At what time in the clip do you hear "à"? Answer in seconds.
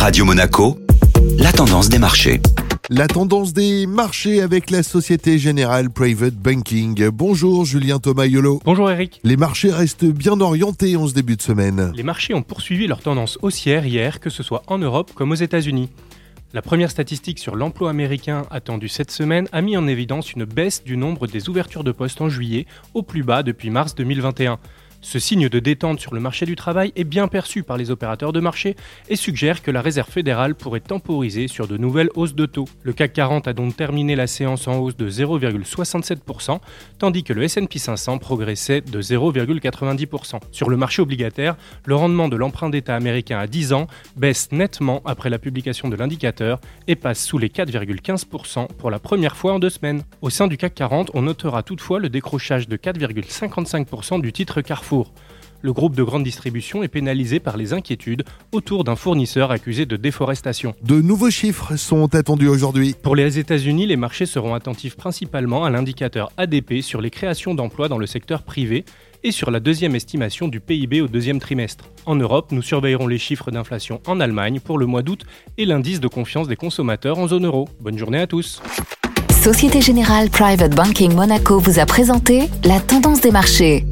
43.38-43.46, 65.66-65.68, 78.20-78.26